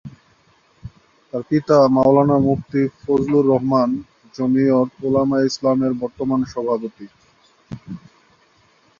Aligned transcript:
তার 1.27 1.43
পিতা 1.49 1.77
মাওলানা 1.95 2.37
মুফতী 2.39 2.81
ফজলুর 2.97 3.45
রহমান 3.47 3.89
জমিয়ত 4.35 4.89
উলামায়ে 5.07 5.47
ইসলামের 5.51 5.93
বর্তমান 6.01 6.41
সভাপতি। 6.53 7.05